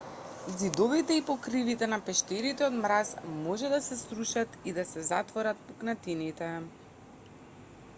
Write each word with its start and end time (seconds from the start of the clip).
ѕидовите 0.51 1.17
и 1.19 1.23
покривките 1.27 1.89
на 1.91 1.99
пештерите 2.07 2.65
од 2.69 2.77
мраз 2.85 3.13
може 3.45 3.71
да 3.75 3.81
се 3.89 3.99
срушат 4.01 4.59
и 4.71 4.75
да 4.79 4.89
се 4.95 5.05
затворат 5.15 5.63
пукнатините 5.69 6.55